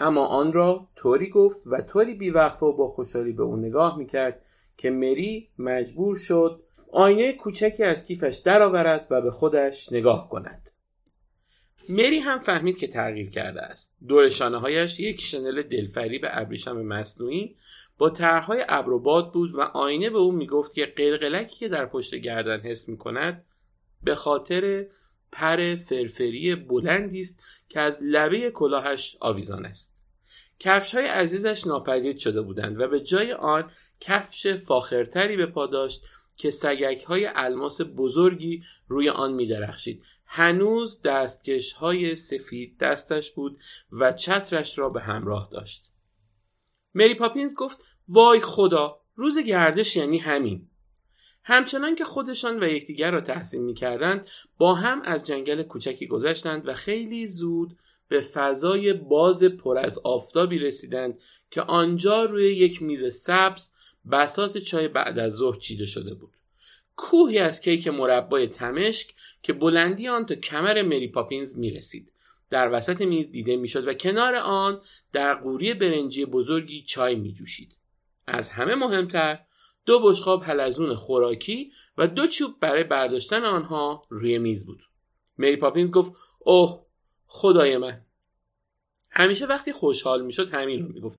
اما 0.00 0.26
آن 0.26 0.52
را 0.52 0.88
طوری 0.96 1.30
گفت 1.30 1.66
و 1.66 1.80
طوری 1.80 2.14
بیوقفه 2.14 2.66
و 2.66 2.72
با 2.72 2.88
خوشحالی 2.88 3.32
به 3.32 3.42
او 3.42 3.56
نگاه 3.56 3.98
می‌کرد 3.98 4.44
که 4.76 4.90
مری 4.90 5.48
مجبور 5.58 6.16
شد 6.16 6.62
آینه 6.92 7.32
کوچکی 7.32 7.84
از 7.84 8.06
کیفش 8.06 8.36
درآورد 8.36 9.06
و 9.10 9.20
به 9.20 9.30
خودش 9.30 9.92
نگاه 9.92 10.28
کند. 10.28 10.70
مری 11.88 12.18
هم 12.18 12.38
فهمید 12.38 12.78
که 12.78 12.86
تغییر 12.86 13.30
کرده 13.30 13.62
است 13.62 13.96
دور 14.08 14.28
هایش 14.40 15.00
یک 15.00 15.20
شنل 15.20 15.62
دلفری 15.62 16.18
به 16.18 16.28
ابریشم 16.38 16.82
مصنوعی 16.82 17.56
با 17.98 18.10
طرحهای 18.10 18.64
ابروباد 18.68 19.32
بود 19.32 19.54
و 19.54 19.60
آینه 19.60 20.10
به 20.10 20.18
او 20.18 20.32
می‌گفت 20.32 20.74
که 20.74 20.86
قلقلکی 20.86 21.56
که 21.56 21.68
در 21.68 21.86
پشت 21.86 22.14
گردن 22.14 22.60
حس 22.60 22.88
می‌کند 22.88 23.44
به 24.02 24.14
خاطر 24.14 24.86
پر 25.32 25.76
فرفری 25.76 26.54
بلندی 26.54 27.20
است 27.20 27.42
که 27.68 27.80
از 27.80 27.98
لبه 28.02 28.50
کلاهش 28.50 29.16
آویزان 29.20 29.66
است 29.66 30.04
کفش 30.58 30.94
های 30.94 31.06
عزیزش 31.06 31.66
ناپدید 31.66 32.18
شده 32.18 32.42
بودند 32.42 32.80
و 32.80 32.88
به 32.88 33.00
جای 33.00 33.32
آن 33.32 33.70
کفش 34.00 34.46
فاخرتری 34.46 35.36
به 35.36 35.46
پا 35.46 35.66
داشت 35.66 36.02
که 36.36 36.50
سگک 36.50 37.04
های 37.04 37.28
الماس 37.34 37.80
بزرگی 37.96 38.62
روی 38.88 39.08
آن 39.08 39.32
می 39.32 39.46
درخشید. 39.46 40.02
هنوز 40.26 41.02
دستکش 41.02 41.72
های 41.72 42.16
سفید 42.16 42.78
دستش 42.78 43.30
بود 43.30 43.58
و 43.92 44.12
چترش 44.12 44.78
را 44.78 44.88
به 44.88 45.00
همراه 45.00 45.48
داشت. 45.52 45.90
مری 46.94 47.14
پاپینز 47.14 47.54
گفت 47.54 47.84
وای 48.08 48.40
خدا 48.40 49.00
روز 49.14 49.38
گردش 49.38 49.96
یعنی 49.96 50.18
همین. 50.18 50.68
همچنان 51.44 51.94
که 51.94 52.04
خودشان 52.04 52.62
و 52.62 52.68
یکدیگر 52.68 53.10
را 53.10 53.20
تحسین 53.20 53.62
می 53.62 53.74
کردند 53.74 54.28
با 54.58 54.74
هم 54.74 55.02
از 55.04 55.26
جنگل 55.26 55.62
کوچکی 55.62 56.06
گذشتند 56.06 56.68
و 56.68 56.74
خیلی 56.74 57.26
زود 57.26 57.76
به 58.08 58.20
فضای 58.20 58.92
باز 58.92 59.44
پر 59.44 59.78
از 59.78 59.98
آفتابی 59.98 60.58
رسیدند 60.58 61.18
که 61.50 61.62
آنجا 61.62 62.24
روی 62.24 62.52
یک 62.52 62.82
میز 62.82 63.14
سبز 63.14 63.72
بسات 64.10 64.58
چای 64.58 64.88
بعد 64.88 65.18
از 65.18 65.32
ظهر 65.32 65.58
چیده 65.58 65.86
شده 65.86 66.14
بود 66.14 66.35
کوهی 66.96 67.38
از 67.38 67.60
کیک 67.60 67.88
مربای 67.88 68.46
تمشک 68.46 69.14
که 69.42 69.52
بلندی 69.52 70.08
آن 70.08 70.26
تا 70.26 70.34
کمر 70.34 70.82
مری 70.82 71.08
پاپینز 71.08 71.58
می 71.58 71.70
رسید 71.70 72.12
در 72.50 72.72
وسط 72.72 73.00
میز 73.00 73.30
دیده 73.30 73.56
می‌شد 73.56 73.88
و 73.88 73.94
کنار 73.94 74.34
آن 74.34 74.80
در 75.12 75.34
قوری 75.34 75.74
برنجی 75.74 76.24
بزرگی 76.24 76.82
چای 76.82 77.14
می 77.14 77.32
جوشید. 77.32 77.76
از 78.26 78.48
همه 78.48 78.74
مهمتر 78.74 79.38
دو 79.86 80.00
بشقاب 80.00 80.44
حلزون 80.44 80.94
خوراکی 80.94 81.72
و 81.98 82.06
دو 82.06 82.26
چوب 82.26 82.60
برای 82.60 82.84
برداشتن 82.84 83.44
آنها 83.44 84.02
روی 84.08 84.38
میز 84.38 84.66
بود. 84.66 84.82
مری 85.38 85.56
پاپینز 85.56 85.90
گفت 85.90 86.12
اوه 86.38 86.86
خدای 87.26 87.76
من. 87.76 88.04
همیشه 89.10 89.46
وقتی 89.46 89.72
خوشحال 89.72 90.24
می‌شد 90.24 90.50
همین 90.50 90.82
رو 90.82 90.92
می‌گفت. 90.92 91.18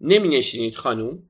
نمی 0.00 0.28
نشینید 0.28 0.74
خانوم. 0.74 1.28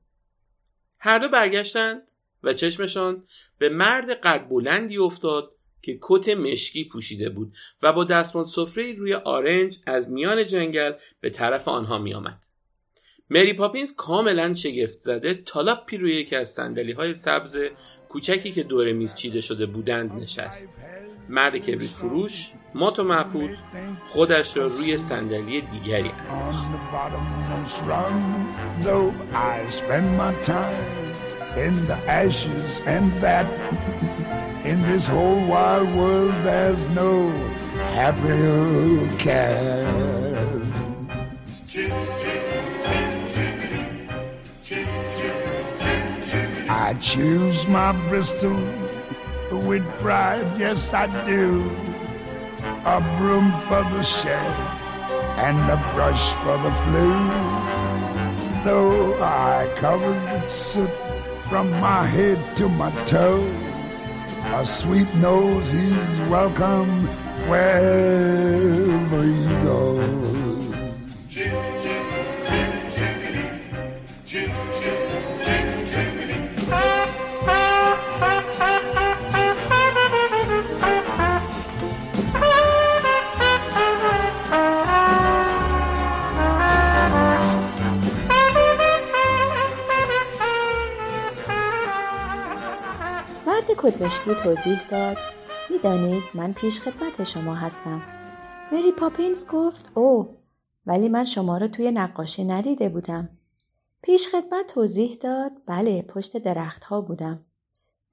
هر 0.99 1.19
دو 1.19 1.29
برگشتند 1.29 2.07
و 2.47 2.53
چشمشان 2.53 3.23
به 3.57 3.69
مرد 3.69 4.09
قد 4.09 4.49
بلندی 4.49 4.97
افتاد 4.97 5.51
که 5.81 5.97
کت 6.01 6.29
مشکی 6.29 6.89
پوشیده 6.89 7.29
بود 7.29 7.53
و 7.81 7.93
با 7.93 8.03
دستمال 8.03 8.45
سفره 8.45 8.91
روی 8.91 9.13
آرنج 9.13 9.77
از 9.85 10.11
میان 10.11 10.47
جنگل 10.47 10.93
به 11.21 11.29
طرف 11.29 11.67
آنها 11.67 11.97
می 11.97 12.13
آمد. 12.13 12.43
مری 13.29 13.53
پاپینز 13.53 13.95
کاملا 13.95 14.53
شگفت 14.53 15.01
زده 15.01 15.33
تالاپی 15.33 15.97
روی 15.97 16.15
یکی 16.15 16.35
از 16.35 16.49
سندلی 16.49 16.91
های 16.91 17.13
سبز 17.13 17.57
کوچکی 18.09 18.51
که 18.51 18.63
دور 18.63 18.91
میز 18.91 19.15
چیده 19.15 19.41
شده 19.41 19.65
بودند 19.65 20.11
نشست 20.11 20.73
مرد 21.29 21.57
کبریت 21.57 21.91
فروش 21.91 22.51
مات 22.73 22.99
و 22.99 23.03
محبود 23.03 23.57
خودش 24.07 24.57
را 24.57 24.67
روی 24.67 24.97
صندلی 24.97 25.61
دیگری 25.61 26.11
in 31.57 31.73
the 31.85 31.95
ashes 32.07 32.79
and 32.85 33.11
that 33.19 33.47
in 34.65 34.79
this 34.83 35.07
whole 35.07 35.43
wide 35.47 35.95
world 35.95 36.31
there's 36.43 36.87
no 36.89 37.29
happier 37.97 39.17
cat. 39.17 39.87
I 46.69 46.93
choose 47.01 47.67
my 47.67 47.91
Bristol 48.07 48.55
with 49.51 49.83
pride, 49.99 50.47
yes 50.59 50.93
I 50.93 51.07
do. 51.25 51.69
A 52.85 53.01
broom 53.17 53.51
for 53.67 53.83
the 53.91 54.03
sheriff 54.03 54.83
and 55.37 55.57
a 55.57 55.77
brush 55.93 56.33
for 56.43 56.57
the 56.65 56.71
flu. 56.83 57.09
Though 58.63 59.21
I 59.23 59.71
covered 59.75 60.21
with 60.31 60.51
soot 60.51 60.89
from 61.49 61.69
my 61.71 62.05
head 62.05 62.57
to 62.57 62.67
my 62.67 62.91
toe, 63.05 63.45
a 64.57 64.65
sweet 64.65 65.13
nose, 65.15 65.69
he's 65.69 66.19
welcome 66.29 67.07
wherever 67.47 69.25
you 69.25 69.47
go. 69.63 70.26
کدمشکی 93.87 94.33
توضیح 94.43 94.87
داد. 94.87 95.17
می‌دانید 95.69 96.23
من 96.33 96.53
پیش 96.53 96.81
خدمت 96.81 97.23
شما 97.23 97.55
هستم. 97.55 98.01
مری 98.71 98.91
پاپینز 98.91 99.47
گفت 99.47 99.91
او 99.95 100.37
ولی 100.85 101.09
من 101.09 101.25
شما 101.25 101.57
را 101.57 101.67
توی 101.67 101.91
نقاشی 101.91 102.43
ندیده 102.43 102.89
بودم. 102.89 103.29
پیش 104.01 104.27
خدمت 104.27 104.67
توضیح 104.67 105.17
داد 105.21 105.51
بله 105.65 106.01
پشت 106.01 106.37
درختها 106.37 107.01
بودم. 107.01 107.45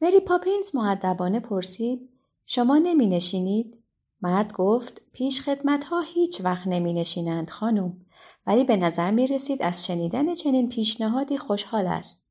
مری 0.00 0.21
پاپینز 0.21 0.75
معدبانه 0.75 1.40
پرسید 1.40 2.09
شما 2.47 2.78
نمی 2.78 3.07
نشینید؟ 3.07 3.78
مرد 4.23 4.52
گفت 4.52 5.02
پیش 5.12 5.43
خدمت 5.43 5.85
ها 5.85 6.00
هیچ 6.00 6.40
وقت 6.40 6.66
نمی 6.66 6.93
نشینند 6.93 7.50
خانم. 7.50 7.97
ولی 8.47 8.64
به 8.64 8.76
نظر 8.76 9.11
می 9.11 9.26
رسید 9.26 9.62
از 9.62 9.87
شنیدن 9.87 10.35
چنین 10.35 10.69
پیشنهادی 10.69 11.38
خوشحال 11.38 11.87
است. 11.87 12.24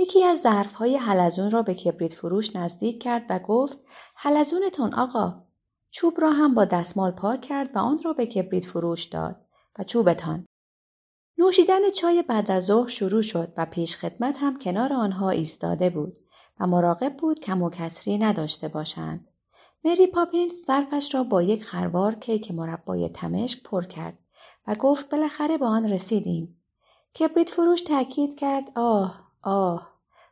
یکی 0.00 0.24
از 0.24 0.40
ظرف 0.40 0.74
های 0.74 0.96
حلزون 0.96 1.50
را 1.50 1.62
به 1.62 1.74
کبریت 1.74 2.12
فروش 2.12 2.56
نزدیک 2.56 3.02
کرد 3.02 3.26
و 3.30 3.38
گفت 3.38 3.78
حلزونتون 4.14 4.94
آقا 4.94 5.42
چوب 5.90 6.20
را 6.20 6.32
هم 6.32 6.54
با 6.54 6.64
دستمال 6.64 7.10
پاک 7.10 7.40
کرد 7.40 7.76
و 7.76 7.78
آن 7.78 8.00
را 8.04 8.12
به 8.12 8.26
کبریت 8.26 8.64
فروش 8.64 9.04
داد 9.04 9.36
و 9.78 9.84
چوبتان 9.84 10.46
نوشیدن 11.38 11.90
چای 11.90 12.22
بعد 12.22 12.50
از 12.50 12.64
ظهر 12.64 12.88
شروع 12.88 13.22
شد 13.22 13.52
و 13.56 13.66
پیش 13.66 13.96
خدمت 13.96 14.36
هم 14.38 14.58
کنار 14.58 14.92
آنها 14.92 15.30
ایستاده 15.30 15.90
بود 15.90 16.18
و 16.60 16.66
مراقب 16.66 17.16
بود 17.16 17.40
کم 17.40 17.62
و 17.62 17.70
کسری 17.70 18.18
نداشته 18.18 18.68
باشند. 18.68 19.28
مری 19.84 20.06
پاپینز 20.06 20.64
ظرفش 20.66 21.14
را 21.14 21.22
با 21.22 21.42
یک 21.42 21.64
خروار 21.64 22.14
کیک 22.14 22.50
مربای 22.50 23.08
تمشک 23.08 23.62
پر 23.62 23.84
کرد 23.84 24.18
و 24.66 24.74
گفت 24.74 25.10
بالاخره 25.10 25.58
به 25.58 25.66
آن 25.66 25.92
رسیدیم. 25.92 26.62
کبریت 27.18 27.50
فروش 27.50 27.82
تاکید 27.82 28.38
کرد 28.38 28.64
آه 28.74 29.30
آه 29.42 29.89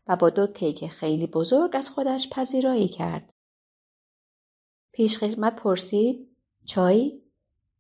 و 0.09 0.17
با 0.17 0.31
دو 0.31 0.47
کیک 0.47 0.87
خیلی 0.87 1.27
بزرگ 1.27 1.77
از 1.77 1.91
خودش 1.91 2.29
پذیرایی 2.31 2.88
کرد. 2.88 3.33
پیش 4.93 5.19
خدمت 5.19 5.57
پرسید 5.57 6.29
چای 6.65 7.23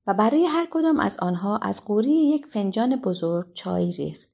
و 0.06 0.14
برای 0.14 0.46
هر 0.46 0.68
کدام 0.70 1.00
از 1.00 1.18
آنها 1.18 1.56
از 1.56 1.84
قوری 1.84 2.10
یک 2.10 2.46
فنجان 2.46 2.96
بزرگ 2.96 3.52
چای 3.54 3.92
ریخت. 3.92 4.28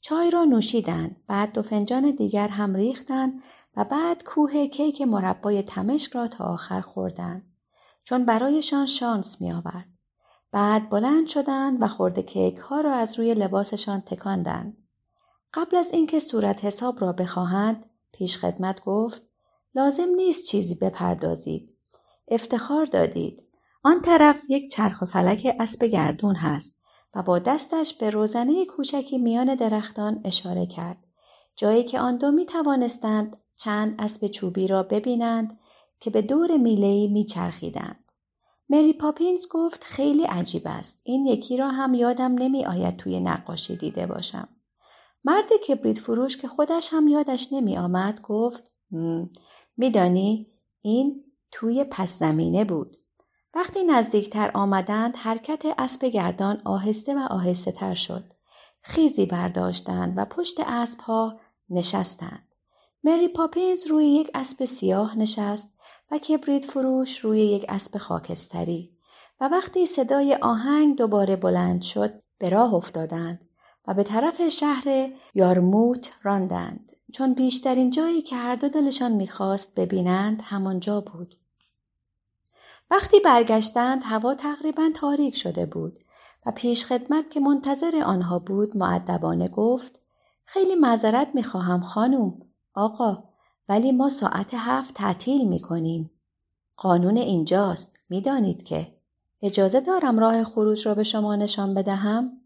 چای 0.00 0.30
را 0.30 0.44
نوشیدند 0.44 1.16
بعد 1.26 1.52
دو 1.52 1.62
فنجان 1.62 2.10
دیگر 2.10 2.48
هم 2.48 2.74
ریختند 2.76 3.42
و 3.76 3.84
بعد 3.84 4.24
کوه 4.24 4.66
کیک 4.66 5.02
مربای 5.02 5.62
تمشک 5.62 6.12
را 6.12 6.28
تا 6.28 6.44
آخر 6.44 6.80
خوردند 6.80 7.54
چون 8.04 8.24
برایشان 8.24 8.86
شانس 8.86 9.40
می 9.40 9.52
آورد. 9.52 9.88
بعد 10.52 10.90
بلند 10.90 11.26
شدند 11.26 11.82
و 11.82 11.88
خورده 11.88 12.22
کیک 12.22 12.56
ها 12.56 12.80
را 12.80 12.94
از 12.94 13.18
روی 13.18 13.34
لباسشان 13.34 14.00
تکاندند. 14.00 14.79
قبل 15.54 15.76
از 15.76 15.90
اینکه 15.92 16.18
صورت 16.18 16.64
حساب 16.64 17.00
را 17.00 17.12
بخواهند 17.12 17.84
پیش 18.12 18.38
خدمت 18.38 18.84
گفت 18.84 19.22
لازم 19.74 20.08
نیست 20.08 20.44
چیزی 20.44 20.74
بپردازید. 20.74 21.76
افتخار 22.28 22.86
دادید. 22.86 23.42
آن 23.82 24.00
طرف 24.00 24.42
یک 24.48 24.72
چرخ 24.72 25.02
و 25.02 25.06
فلک 25.06 25.56
اسب 25.60 25.84
گردون 25.84 26.34
هست 26.34 26.76
و 27.14 27.22
با 27.22 27.38
دستش 27.38 27.94
به 27.94 28.10
روزنه 28.10 28.64
کوچکی 28.64 29.18
میان 29.18 29.54
درختان 29.54 30.20
اشاره 30.24 30.66
کرد. 30.66 30.98
جایی 31.56 31.84
که 31.84 32.00
آن 32.00 32.16
دو 32.16 32.30
می 32.30 32.46
توانستند 32.46 33.36
چند 33.56 33.94
اسب 33.98 34.26
چوبی 34.26 34.66
را 34.66 34.82
ببینند 34.82 35.58
که 36.00 36.10
به 36.10 36.22
دور 36.22 36.56
میلهی 36.56 37.08
میچرخیدند. 37.08 38.04
مری 38.68 38.92
پاپینز 38.92 39.46
گفت 39.50 39.84
خیلی 39.84 40.22
عجیب 40.22 40.62
است. 40.64 41.00
این 41.04 41.26
یکی 41.26 41.56
را 41.56 41.68
هم 41.68 41.94
یادم 41.94 42.34
نمی 42.34 42.66
آید 42.66 42.96
توی 42.96 43.20
نقاشی 43.20 43.76
دیده 43.76 44.06
باشم. 44.06 44.48
مرد 45.24 45.52
کبریت 45.68 45.98
فروش 45.98 46.36
که 46.36 46.48
خودش 46.48 46.88
هم 46.92 47.08
یادش 47.08 47.52
نمی 47.52 47.78
آمد 47.78 48.20
گفت 48.20 48.64
میدانی 49.76 50.46
این 50.82 51.24
توی 51.50 51.84
پس 51.84 52.18
زمینه 52.18 52.64
بود. 52.64 52.96
وقتی 53.54 53.84
نزدیکتر 53.84 54.50
آمدند 54.54 55.16
حرکت 55.16 55.62
اسب 55.78 56.04
گردان 56.04 56.62
آهسته 56.64 57.14
و 57.14 57.18
آهسته 57.18 57.72
تر 57.72 57.94
شد. 57.94 58.24
خیزی 58.82 59.26
برداشتند 59.26 60.14
و 60.16 60.24
پشت 60.24 60.60
اسب 60.60 61.00
ها 61.00 61.40
نشستند. 61.70 62.50
مری 63.04 63.28
پاپینز 63.28 63.86
روی 63.86 64.06
یک 64.06 64.30
اسب 64.34 64.64
سیاه 64.64 65.18
نشست 65.18 65.74
و 66.10 66.18
کبریت 66.18 66.64
فروش 66.64 67.18
روی 67.18 67.40
یک 67.40 67.64
اسب 67.68 67.98
خاکستری 67.98 68.96
و 69.40 69.48
وقتی 69.48 69.86
صدای 69.86 70.34
آهنگ 70.34 70.96
دوباره 70.96 71.36
بلند 71.36 71.82
شد 71.82 72.22
به 72.38 72.48
راه 72.48 72.74
افتادند 72.74 73.49
به 73.94 74.02
طرف 74.02 74.48
شهر 74.48 75.10
یارموت 75.34 76.10
راندند 76.22 76.92
چون 77.12 77.34
بیشترین 77.34 77.90
جایی 77.90 78.22
که 78.22 78.36
هر 78.36 78.54
دو 78.56 78.68
دلشان 78.68 79.12
می‌خواست 79.12 79.74
ببینند 79.74 80.42
همانجا 80.44 81.00
بود. 81.00 81.34
وقتی 82.90 83.20
برگشتند 83.20 84.02
هوا 84.04 84.34
تقریبا 84.34 84.90
تاریک 84.94 85.36
شده 85.36 85.66
بود 85.66 86.04
و 86.46 86.52
پیش 86.52 86.86
خدمت 86.86 87.30
که 87.30 87.40
منتظر 87.40 88.02
آنها 88.04 88.38
بود 88.38 88.76
معدبانه 88.76 89.48
گفت 89.48 89.98
خیلی 90.44 90.74
معذرت 90.74 91.28
می‌خواهم 91.34 91.80
خانم 91.80 92.34
آقا 92.74 93.24
ولی 93.68 93.92
ما 93.92 94.08
ساعت 94.08 94.50
هفت 94.54 94.94
تعطیل 94.94 95.48
می 95.48 95.60
کنیم. 95.60 96.10
قانون 96.76 97.16
اینجاست. 97.16 97.96
می‌دانید 98.08 98.62
که. 98.62 98.94
اجازه 99.42 99.80
دارم 99.80 100.18
راه 100.18 100.44
خروج 100.44 100.88
را 100.88 100.94
به 100.94 101.02
شما 101.02 101.36
نشان 101.36 101.74
بدهم؟ 101.74 102.39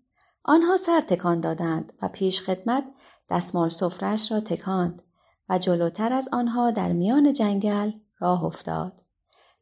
آنها 0.44 0.76
سر 0.76 1.00
تکان 1.00 1.40
دادند 1.40 1.92
و 2.02 2.09
پیش 2.09 2.40
خدمت 2.40 2.85
دستمال 3.30 3.68
سفرش 3.68 4.33
را 4.33 4.40
تکاند 4.40 5.02
و 5.48 5.59
جلوتر 5.59 6.12
از 6.12 6.28
آنها 6.33 6.70
در 6.70 6.92
میان 6.92 7.33
جنگل 7.33 7.92
راه 8.18 8.44
افتاد. 8.44 8.92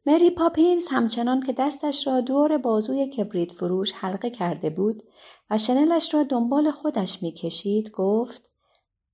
مری 0.05 0.29
پاپینز 0.29 0.87
همچنان 0.87 1.41
که 1.41 1.53
دستش 1.53 2.07
را 2.07 2.21
دور 2.21 2.57
بازوی 2.57 3.07
کبریت 3.07 3.51
فروش 3.51 3.91
حلقه 3.93 4.29
کرده 4.29 4.69
بود 4.69 5.03
و 5.49 5.57
شنلش 5.57 6.13
را 6.13 6.23
دنبال 6.23 6.71
خودش 6.71 7.23
می‌کشید 7.23 7.91
گفت 7.91 8.49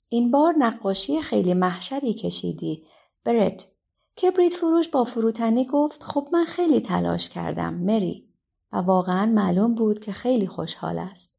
این 0.09 0.31
بار 0.31 0.53
نقاشی 0.57 1.21
خیلی 1.21 1.53
محشری 1.53 2.13
کشیدی. 2.13 2.85
برت. 3.25 3.67
کبریت 4.21 4.53
فروش 4.53 4.87
با 4.87 5.03
فروتنی 5.03 5.65
گفت 5.65 6.03
خب 6.03 6.27
من 6.33 6.45
خیلی 6.45 6.81
تلاش 6.81 7.29
کردم 7.29 7.73
مری 7.73 8.29
و 8.71 8.77
واقعا 8.77 9.25
معلوم 9.25 9.75
بود 9.75 9.99
که 9.99 10.11
خیلی 10.11 10.47
خوشحال 10.47 10.99
است. 10.99 11.38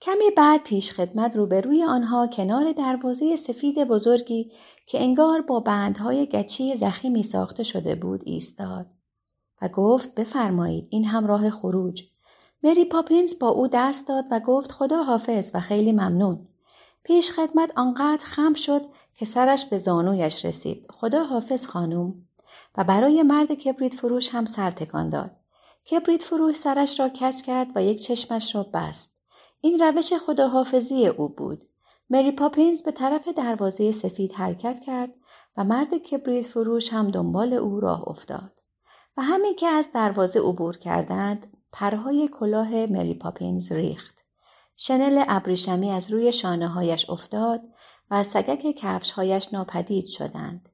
کمی 0.00 0.30
بعد 0.36 0.62
پیش 0.62 0.92
خدمت 0.92 1.36
روبروی 1.36 1.84
آنها 1.84 2.26
کنار 2.26 2.72
دروازه 2.72 3.36
سفید 3.36 3.84
بزرگی 3.84 4.52
که 4.86 5.02
انگار 5.02 5.40
با 5.40 5.60
بندهای 5.60 6.26
گچی 6.26 6.76
زخیمی 6.76 7.22
ساخته 7.22 7.62
شده 7.62 7.94
بود 7.94 8.22
ایستاد 8.26 8.86
و 9.62 9.68
گفت 9.68 10.14
بفرمایید 10.14 10.86
این 10.90 11.04
هم 11.04 11.26
راه 11.26 11.50
خروج. 11.50 12.04
مری 12.62 12.84
پاپینز 12.84 13.38
با 13.38 13.48
او 13.48 13.68
دست 13.68 14.08
داد 14.08 14.24
و 14.30 14.40
گفت 14.40 14.72
خدا 14.72 15.02
حافظ 15.02 15.50
و 15.54 15.60
خیلی 15.60 15.92
ممنون. 15.92 16.48
پیش 17.04 17.30
خدمت 17.30 17.72
آنقدر 17.76 18.26
خم 18.26 18.54
شد 18.54 18.82
که 19.14 19.24
سرش 19.24 19.64
به 19.64 19.78
زانویش 19.78 20.44
رسید. 20.44 20.86
خدا 20.90 21.24
حافظ 21.24 21.66
خانوم 21.66 22.14
و 22.76 22.84
برای 22.84 23.22
مرد 23.22 23.52
کبریت 23.52 23.94
فروش 23.94 24.28
هم 24.28 24.44
سر 24.44 24.70
تکان 24.70 25.08
داد. 25.08 25.30
کبریت 25.90 26.22
فروش 26.22 26.56
سرش 26.56 27.00
را 27.00 27.08
کج 27.08 27.42
کرد 27.42 27.68
و 27.74 27.82
یک 27.82 28.02
چشمش 28.02 28.54
را 28.54 28.62
بست. 28.62 29.17
این 29.60 29.78
روش 29.78 30.12
خداحافظی 30.12 31.06
او 31.06 31.28
بود. 31.28 31.64
مری 32.10 32.32
پاپینز 32.32 32.82
به 32.82 32.92
طرف 32.92 33.28
دروازه 33.28 33.92
سفید 33.92 34.32
حرکت 34.32 34.80
کرد 34.80 35.14
و 35.56 35.64
مرد 35.64 35.94
کبریت 35.94 36.46
فروش 36.46 36.92
هم 36.92 37.10
دنبال 37.10 37.52
او 37.52 37.80
راه 37.80 38.08
افتاد. 38.08 38.52
و 39.16 39.22
همین 39.22 39.54
که 39.54 39.66
از 39.66 39.92
دروازه 39.92 40.40
عبور 40.40 40.76
کردند 40.76 41.46
پرهای 41.72 42.28
کلاه 42.28 42.86
مری 42.86 43.14
پاپینز 43.14 43.72
ریخت. 43.72 44.24
شنل 44.76 45.24
ابریشمی 45.28 45.90
از 45.90 46.10
روی 46.10 46.32
شانه 46.32 46.68
هایش 46.68 47.10
افتاد 47.10 47.60
و 48.10 48.22
سگک 48.22 48.76
کفش 48.76 49.10
هایش 49.10 49.52
ناپدید 49.52 50.06
شدند. 50.06 50.68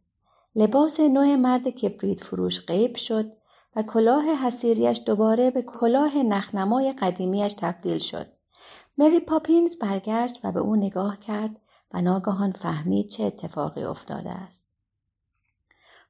لباس 0.57 1.01
نوع 1.01 1.37
مرد 1.37 1.69
کبریت 1.69 2.25
فروش 2.25 2.67
غیب 2.67 2.97
شد 2.97 3.33
و 3.77 3.83
کلاه 3.83 4.25
حسیریش 4.25 5.01
دوباره 5.07 5.51
به 5.51 5.63
کلاه 5.63 6.19
نخنمای 6.19 6.93
قدیمیش 6.93 7.53
تبدیل 7.53 7.99
شد. 7.99 8.27
مری 8.99 9.21
پاپینز 9.21 9.79
برگشت 9.79 10.41
و 10.45 10.53
به 10.53 10.61
او 10.61 10.77
نگاه 10.77 11.19
کرد 11.19 11.57
و 11.93 12.01
ناگهان 12.01 12.53
فهمید 12.53 13.09
چه 13.09 13.25
اتفاقی 13.25 13.83
افتاده 13.85 14.31
است. 14.31 14.65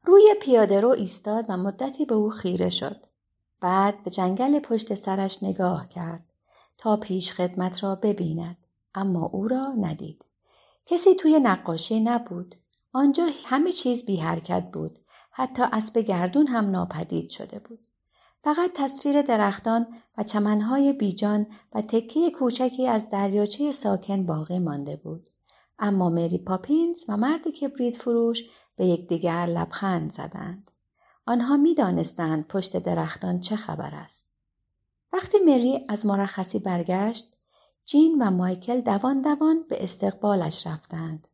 روی 0.03 0.35
پیاده 0.42 0.81
رو 0.81 0.88
ایستاد 0.88 1.47
و 1.49 1.57
مدتی 1.57 2.05
به 2.05 2.14
او 2.14 2.31
خیره 2.31 2.70
شد. 2.70 2.97
بعد 3.61 4.03
به 4.05 4.11
جنگل 4.11 4.59
پشت 4.59 4.94
سرش 4.94 5.42
نگاه 5.42 5.88
کرد. 5.88 6.25
تا 6.79 6.97
پیش 6.97 7.33
خدمت 7.33 7.85
را 7.85 7.94
ببیند 7.94 8.57
اما 8.94 9.27
او 9.27 9.49
را 9.49 9.73
ندید. 9.79 10.25
کسی 10.87 11.14
توی 11.14 11.40
نقاشی 11.40 12.01
نبود. 12.01 12.55
آنجا 12.92 13.27
همه 13.44 13.73
چیز 13.73 14.07
بی 14.07 14.16
حرکت 14.16 14.70
بود. 14.73 14.99
حتی 15.31 15.62
اسب 15.73 15.99
گردون 15.99 16.47
هم 16.47 16.70
ناپدید 16.70 17.31
شده 17.31 17.59
بود. 17.59 17.79
فقط 18.44 18.70
تصویر 18.74 19.22
درختان 19.22 19.87
و 20.18 20.22
چمنهای 20.22 20.92
بیجان 20.92 21.46
و 21.74 21.83
تکه 21.83 22.30
کوچکی 22.30 22.88
از 22.88 23.11
دریاچه 23.11 23.72
ساکن 23.72 24.26
باقی 24.26 24.59
مانده 24.59 24.96
بود. 24.96 25.30
اما 25.78 26.11
مری 26.11 26.38
پاپینز 26.38 27.04
و 27.09 27.16
مرد 27.16 27.48
کبریت 27.48 27.96
فروش 27.96 28.42
به 28.76 28.87
یکدیگر 28.87 29.46
لبخند 29.46 30.12
زدند. 30.12 30.70
آنها 31.26 31.57
می‌دانستند 31.57 32.46
پشت 32.46 32.76
درختان 32.76 33.40
چه 33.40 33.57
خبر 33.57 33.90
است. 33.94 34.26
وقتی 35.12 35.38
مری 35.38 35.85
از 35.88 36.07
مرخصی 36.07 36.59
برگشت 36.59 37.37
جین 37.85 38.22
و 38.22 38.30
مایکل 38.30 38.80
دوان 38.80 39.20
دوان 39.20 39.64
به 39.68 39.85
استقبالش 39.85 40.66
رفتند. 40.66 41.28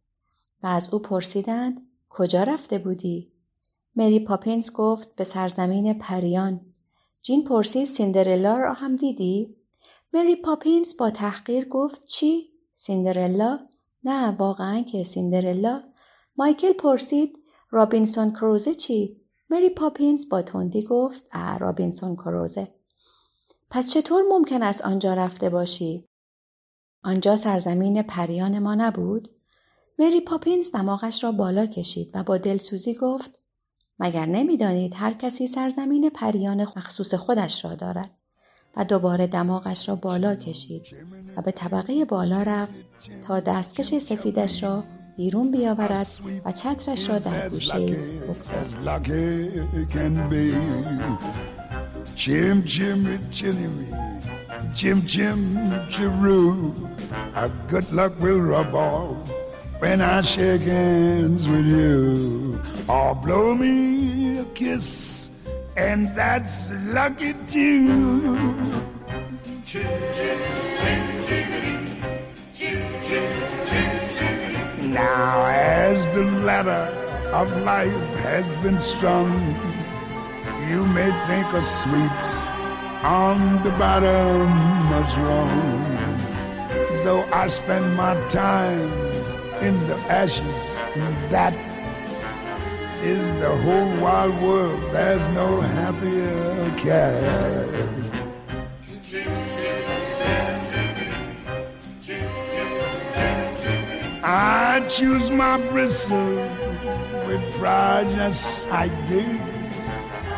و 0.63 0.67
از 0.67 0.95
او 0.95 1.01
پرسیدند 1.01 1.87
کجا 2.09 2.43
رفته 2.43 2.79
بودی؟ 2.79 3.33
مری 3.97 4.21
پاپینز 4.21 4.73
گفت 4.73 5.15
به 5.15 5.25
سرزمین 5.25 5.99
پریان. 5.99 6.70
جین 7.23 7.45
پرسید 7.45 7.85
سیندرلا 7.85 8.59
را 8.59 8.73
هم 8.73 8.97
دیدی؟ 8.97 9.57
مری 10.13 10.37
پاپینز 10.37 10.97
با 10.97 11.11
تحقیر 11.11 11.69
گفت 11.69 12.05
چی؟ 12.05 12.51
سیندرلا؟ 12.75 13.59
نه 14.05 14.37
واقعا 14.37 14.83
که 14.83 15.05
سیندرلا؟ 15.05 15.83
مایکل 16.37 16.73
پرسید 16.73 17.39
رابینسون 17.71 18.33
کروزه 18.33 18.75
چی؟ 18.75 19.21
مری 19.51 19.71
پاپینز 19.71 20.29
با 20.29 20.43
تندی 20.43 20.83
گفت 20.83 21.23
اه 21.33 21.59
رابینسون 21.59 22.17
کروزه. 22.17 22.75
پس 23.71 23.91
چطور 23.91 24.23
ممکن 24.31 24.63
است 24.63 24.83
آنجا 24.85 25.15
رفته 25.15 25.49
باشی؟ 25.49 26.09
آنجا 27.05 27.37
سرزمین 27.37 28.03
پریان 28.03 28.59
ما 28.59 28.75
نبود؟ 28.75 29.31
مری 29.99 30.21
پاپینز 30.21 30.73
دماغش 30.73 31.25
را 31.25 31.33
بالا 31.33 31.67
کشید 31.67 32.11
و 32.15 32.23
با 32.23 32.39
دلسوزی 32.39 32.95
گفت 32.95 33.40
مگر 34.01 34.27
نمی‌دانید 34.27 34.95
هر 34.97 35.13
کسی 35.13 35.47
سرزمین 35.47 36.11
پریان 36.11 36.61
مخصوص 36.63 37.15
خودش 37.15 37.65
را 37.65 37.75
دارد 37.75 38.11
و 38.77 38.85
دوباره 38.85 39.27
دماغش 39.27 39.89
را 39.89 39.97
بالا 39.97 40.35
کشید 40.35 40.83
و 41.37 41.43
به 41.43 41.53
طبقه 41.53 42.05
بالا 42.05 42.43
رفت 42.43 42.81
تا 43.27 43.41
دستکش 43.41 43.99
سفیدش 43.99 44.63
را 44.63 44.85
بیرون 45.17 45.51
بیاورد 45.51 46.07
و 46.45 46.53
چترش 46.53 47.11
را 47.11 47.19
در 47.19 47.49
گوشه 47.49 47.97
بگذارد 48.29 48.75
when 59.81 60.03
I 60.03 60.21
shake 60.21 60.61
hands 60.61 61.49
with. 61.49 62.70
Or 62.89 63.15
blow 63.15 63.55
me 63.55 64.39
a 64.39 64.45
kiss, 64.47 65.31
and 65.77 66.09
that's 66.15 66.71
lucky 66.87 67.35
too. 67.49 68.51
Now, 74.91 75.47
as 75.47 76.05
the 76.15 76.25
ladder 76.45 76.91
of 77.33 77.57
life 77.63 77.93
has 78.25 78.47
been 78.63 78.81
strung, 78.81 79.31
you 80.69 80.85
may 80.87 81.11
think 81.27 81.53
of 81.55 81.65
sweeps 81.65 82.47
on 83.03 83.63
the 83.63 83.71
bottom 83.79 84.49
much 84.91 85.17
wrong. 85.17 85.99
Though 87.05 87.25
I 87.33 87.49
spend 87.49 87.97
my 87.97 88.15
time 88.29 88.91
in 89.63 89.87
the 89.87 89.97
ashes, 90.11 90.61
that 91.31 91.55
is 93.03 93.41
the 93.41 93.57
whole 93.65 94.01
wide 94.01 94.43
world. 94.43 94.83
There's 94.93 95.35
no 95.35 95.61
happier 95.61 96.71
cat. 96.77 97.91
I 104.23 104.87
choose 104.89 105.31
my 105.31 105.57
bristle 105.71 106.35
with 107.27 107.43
pride, 107.55 108.11
yes 108.11 108.67
I 108.71 108.89
do. 109.09 109.25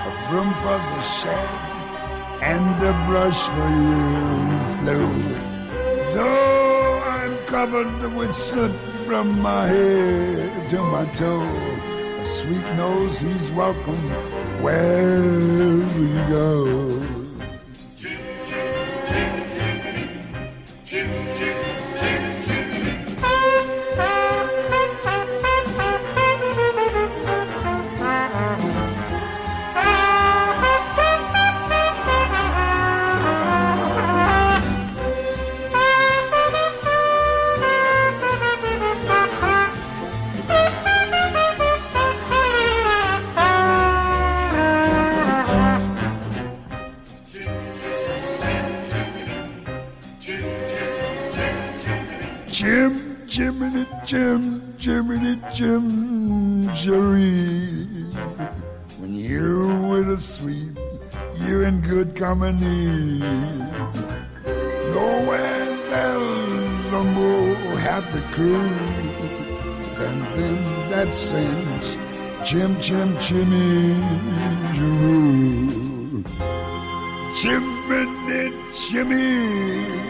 A 0.09 0.13
broom 0.29 0.55
for 0.63 0.79
the 0.79 1.03
shed 1.03 1.73
and 2.43 2.83
a 2.85 2.93
brush 3.07 3.43
for 3.55 3.71
you, 3.87 4.03
Flo. 4.79 5.01
Though 6.15 7.01
I'm 7.01 7.37
covered 7.47 8.15
with 8.15 8.35
soot 8.35 8.73
from 9.07 9.41
my 9.41 9.67
head 9.67 10.71
to 10.71 10.83
my 10.83 11.05
toe, 11.17 11.92
sweet 12.43 12.67
nose 12.77 13.19
he's 13.21 13.51
welcome 13.53 13.95
wherever 14.63 15.99
you 15.99 16.29
go. 16.29 17.22
Jim, 54.05 54.75
Jiminy, 54.79 55.41
Jim, 55.55 56.69
Jerry. 56.75 57.85
When 58.99 59.15
you're 59.15 59.89
with 59.89 60.11
a 60.11 60.21
sweet, 60.21 60.77
you're 61.41 61.63
in 61.63 61.81
good 61.83 62.17
company. 62.17 63.19
Nowhere 64.91 65.77
there's 65.89 66.93
a 66.93 67.05
more 67.05 67.79
happy 67.79 68.23
crew 68.35 68.69
than 69.99 70.19
them 70.37 70.91
that 70.91 71.15
sings 71.15 71.97
Jim, 72.45 72.81
Jim, 72.81 73.17
Jimmy, 73.21 73.95
Jeroo. 74.75 76.25
Jiminy, 77.41 78.53
Jimmy, 78.91 80.03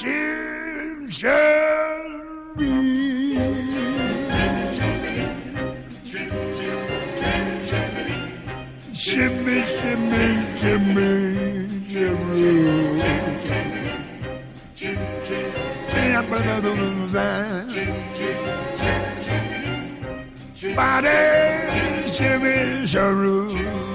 sin 0.00 1.10
shall 1.10 2.04
be. 2.56 3.34
Shimmy, 8.94 9.58
shimmy, 9.78 10.26
shimmy, 10.58 11.08
shimmy. 11.90 12.48
Body, 20.76 22.12
shimmy, 22.12 22.86
shimmy. 22.86 23.87